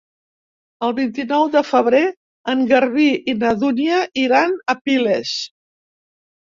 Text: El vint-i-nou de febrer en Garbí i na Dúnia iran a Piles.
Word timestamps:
El 0.87 0.95
vint-i-nou 0.99 1.45
de 1.57 1.63
febrer 1.73 2.01
en 2.55 2.65
Garbí 2.73 3.07
i 3.35 3.37
na 3.45 3.53
Dúnia 3.63 4.03
iran 4.25 4.59
a 4.77 4.79
Piles. 4.85 5.39